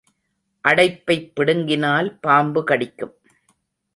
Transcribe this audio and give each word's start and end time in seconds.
அடைப்பைப் 0.63 1.31
பிடுங்கினால் 1.35 2.19
பாம்பு 2.19 2.63
கடிக்கும். 2.63 3.13